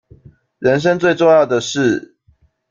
[0.57, 2.15] 人生最重要的事